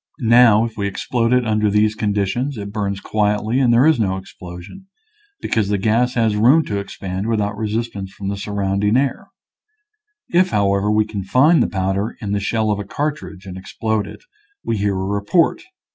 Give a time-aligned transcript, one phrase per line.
[0.21, 4.17] Now, if we explode it under these conditions it burns quietly and there is no
[4.17, 4.87] explosion,
[5.41, 9.27] because the gas has room to expand without resistance from the sur rounding air.
[10.27, 14.23] If, however, we confine the powder in the shell of a cartridge and explode it,
[14.65, 15.61] we hear a report.